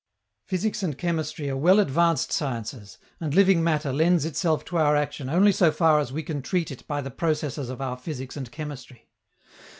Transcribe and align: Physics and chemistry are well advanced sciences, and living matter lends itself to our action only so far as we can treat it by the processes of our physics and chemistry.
Physics 0.47 0.81
and 0.81 0.97
chemistry 0.97 1.47
are 1.47 1.55
well 1.55 1.79
advanced 1.79 2.31
sciences, 2.31 2.97
and 3.19 3.35
living 3.35 3.63
matter 3.63 3.93
lends 3.93 4.25
itself 4.25 4.65
to 4.65 4.77
our 4.79 4.95
action 4.95 5.29
only 5.29 5.51
so 5.51 5.71
far 5.71 5.99
as 5.99 6.11
we 6.11 6.23
can 6.23 6.41
treat 6.41 6.71
it 6.71 6.87
by 6.87 7.01
the 7.01 7.11
processes 7.11 7.69
of 7.69 7.81
our 7.81 7.97
physics 7.97 8.35
and 8.35 8.51
chemistry. 8.51 9.09